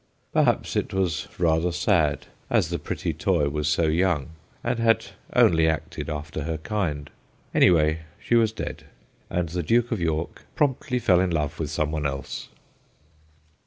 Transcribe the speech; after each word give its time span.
Perhaps 0.33 0.75
it 0.75 0.95
was 0.95 1.27
rather 1.37 1.71
sad, 1.71 2.25
as 2.49 2.69
the 2.69 2.79
pretty 2.79 3.13
toy 3.13 3.49
was 3.49 3.67
so 3.67 3.83
young, 3.83 4.29
and 4.63 4.79
had 4.79 5.05
only 5.35 5.67
acted 5.67 6.09
after 6.09 6.45
her 6.45 6.57
kind. 6.57 7.11
Anyhow, 7.53 7.97
she 8.19 8.33
was 8.33 8.51
dead, 8.51 8.85
and 9.29 9.49
the 9.49 9.61
Duke 9.61 9.91
of 9.91 10.01
York 10.01 10.41
promptly 10.55 10.97
fell 10.97 11.19
in 11.19 11.29
love 11.29 11.59
with 11.59 11.69
some 11.69 11.91
one 11.91 12.07
else. 12.07 12.49